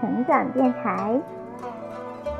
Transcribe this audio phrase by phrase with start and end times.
[0.00, 1.20] 成长电台。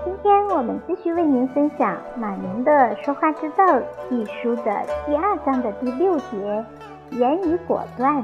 [0.04, 2.72] 今天我们继续为您分享马云的
[3.04, 3.64] 《说话之道》
[4.10, 6.64] 一书的第二章的第六节：
[7.10, 8.22] 言语果断，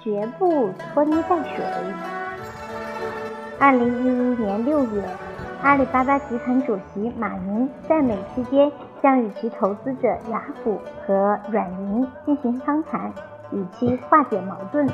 [0.00, 1.64] 绝不拖泥带水。
[3.58, 5.02] 二零一一年六月，
[5.62, 8.70] 阿里巴巴集团主席马云在美期间
[9.02, 13.12] 将与其投资者雅虎和软银进行商谈，
[13.50, 14.86] 以期化解矛盾。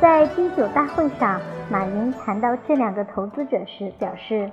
[0.00, 1.40] 在金九大会上，
[1.70, 4.50] 马云谈到这两个投资者时表示。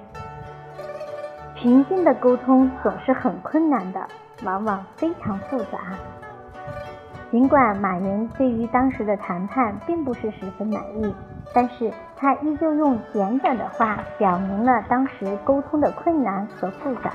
[1.55, 4.07] 平静的沟通总是很困难的，
[4.43, 5.79] 往往非常复杂。
[7.31, 11.15] 尽管马云对于当时的谈判并不是十分满意，
[11.53, 17.11] 但是他依旧用简短的话表明了当时沟通的困难和复杂。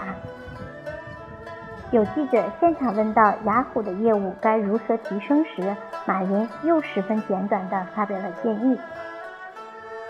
[1.91, 8.79] 有记者现场问到雅虎的业务该如何提升时，马云又十分简短地发表了建议：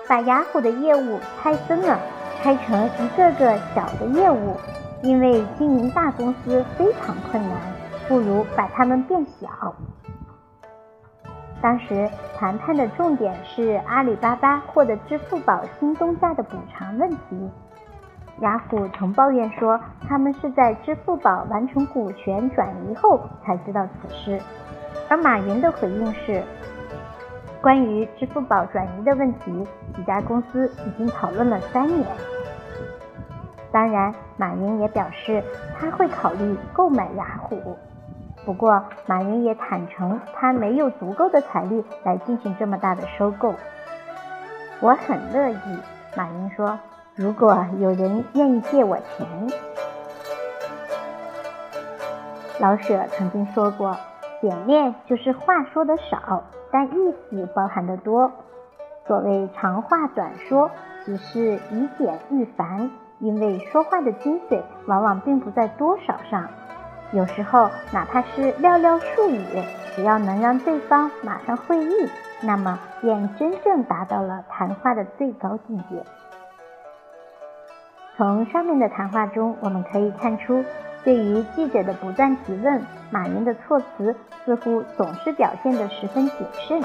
[0.07, 1.99] 把雅虎的业务拆分了。
[2.43, 4.57] 拆成一个个小的业务，
[5.03, 7.61] 因为经营大公司非常困难，
[8.09, 9.75] 不如把它们变小。
[11.61, 17.51] 当时谈判的重点是阿里巴巴获得支付宝新东家的补偿问题。
[18.41, 24.41] 雅虎曾抱怨说，他们是在支付宝完成股权转移后才知道此事，
[25.09, 26.43] 而马云的回应是。
[27.61, 32.07] 关于支付宝转移的问题，几家公司已经讨论了三年。
[33.71, 35.45] 当然，马云也表示
[35.79, 37.77] 他会考虑购买雅虎。
[38.47, 43.55] 不过，马云也坦诚他没有足够的财力来进行这么大的收购。
[44.81, 45.79] 我很乐意，
[46.17, 46.79] 马云说，
[47.21, 49.27] 如果有人愿意借我钱。
[52.59, 53.95] 老舍曾经说过，
[54.41, 56.43] 简练就是话说的少。
[56.73, 58.33] 但意思包含的多。
[59.07, 60.71] 所谓长话短说，
[61.05, 66.49] 只是以简喻繁，因为说话的精髓往往并不在多少上。
[67.13, 69.45] 有时候，哪怕是寥寥数语，
[69.95, 72.09] 只要能让对方马上会意，
[72.41, 76.03] 那么便真正达到了谈话的最高境界。
[78.21, 80.63] 从上面的谈话中，我们可以看出。
[81.03, 84.15] 对于记者的不断提问，马云的措辞
[84.45, 86.83] 似乎总是表现得十分谨慎。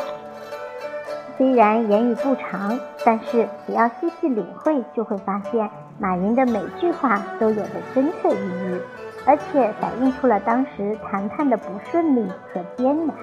[1.37, 5.69] 虽然言语不长，但是只要细细领会，就会发现
[5.99, 8.81] 马云的每句话都有着深刻意义，
[9.25, 13.13] 而且反映出了当时谈判的不顺利和艰难。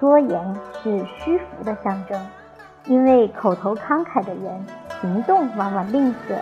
[0.00, 2.18] 多言是虚浮的象征，
[2.86, 4.64] 因为口头慷慨的人，
[5.00, 6.36] 行动往往吝啬。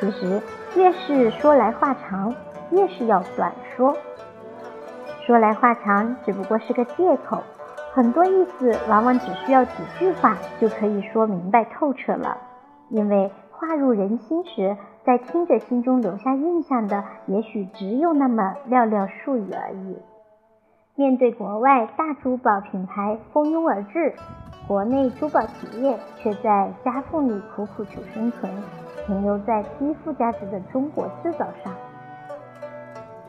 [0.00, 0.40] 其实。
[0.74, 2.34] 越是说来话长，
[2.70, 3.94] 越是要短说。
[5.26, 7.42] 说来话长只不过是个借口，
[7.92, 12.38] 很多意思往往只需要几句话就可以说明白透彻了。
[12.88, 19.98] 因为话入人心时，在听者心中留下印象的，也许只有那么寥寥数语而已。
[20.94, 24.14] 面对国外大珠宝品牌蜂拥而至，
[24.68, 28.52] 国内珠宝企业却在夹缝里苦苦求生存。
[29.04, 31.72] 停留在低附加值的中国制造上。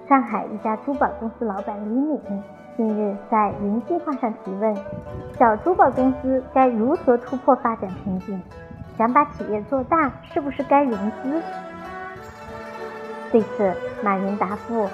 [0.08, 2.22] 上海一家珠宝公司老板李敏
[2.78, 4.76] 近日在云计划上提问：
[5.40, 8.40] 小珠宝公司该如何突破发展瓶颈？
[8.98, 11.42] 想把企业做大，是不是该融资？
[13.32, 13.74] 对此，
[14.04, 14.88] 马云答复：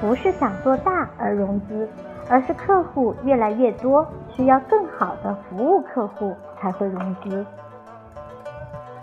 [0.00, 1.88] 不是想做大而融资，
[2.28, 7.44] 而是客户越来越多，需要更好的服务客户才会融资。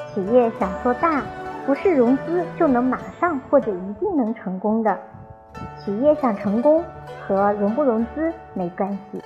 [0.07, 1.21] 企业想做大，
[1.65, 4.97] 不是融资就能马上或者一定能成功的。
[5.77, 6.83] 企业想成功
[7.21, 9.21] 和融不融资没关系。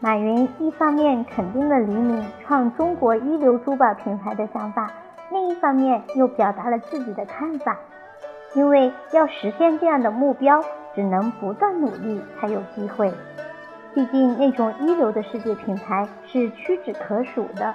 [0.00, 4.90] 马云一方面肯定了李敏创中国一流珠宝品牌的想法，
[5.30, 7.76] 另一方面又表达了自己的看法。
[8.54, 10.60] 因为要实现这样的目标，
[10.94, 13.12] 只能不断努力才有机会。
[13.94, 17.74] 毕竟那种一流的世界品牌是屈指可数的。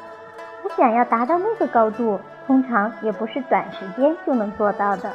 [0.63, 5.11] 我想要达到那个高度，通常也不是短时间就能做到的。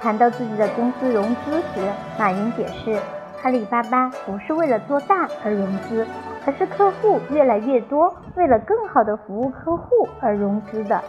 [0.00, 2.98] 谈到自己的公司融资时，马云解释，
[3.42, 6.06] 阿里巴巴不是为了做大而融资，
[6.46, 11.02] 而是客户越来越多，为了更好的服务客户而融资的。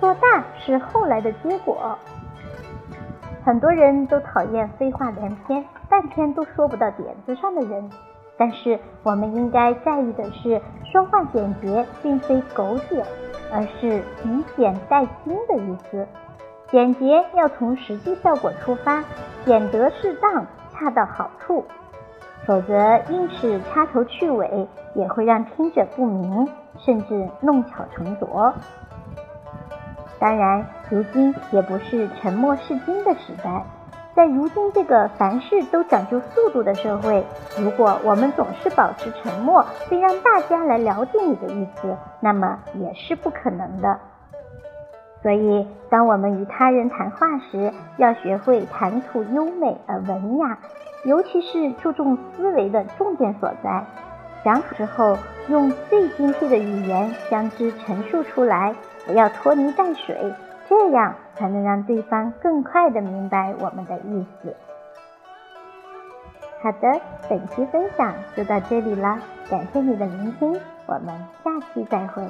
[0.00, 1.98] 做大是后来的结果。
[3.46, 7.88] 很多人都讨厌废话连篇、半天都说不到点子上的人。
[8.36, 13.06] 但是我们应该在意的是，说话简洁并非苟简，
[13.52, 16.08] 而是以简代精的意思。
[16.72, 19.04] 简洁要从实际效果出发，
[19.44, 21.64] 简得适当，恰到好处。
[22.46, 24.66] 否则硬是掐头去尾，
[24.96, 28.52] 也会让听者不明，甚至弄巧成拙。
[30.18, 33.62] 当然，如今也不是沉默是金的时代。
[34.14, 37.22] 在如今这个凡事都讲究速度的社会，
[37.58, 43.98] 如果我们总是保持沉默，并让大家来了解你的意思，那么也是不可能的。
[45.22, 50.56] 所以，当我们与他人谈话时，要学会谈吐优美而文雅，
[51.04, 53.84] 尤其是注重思维的重点所在。
[54.44, 55.18] 讲好之后，
[55.48, 58.74] 用最精辟的语言将之陈述出来，
[59.06, 60.34] 不要拖泥带水。
[60.68, 64.56] 这样才能让对方更快的明白我们的意思。
[66.60, 69.16] 好的，本期分享就到这里了，
[69.48, 72.24] 感谢你的聆听，我们下期再会，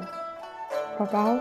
[0.99, 1.41] 拜拜。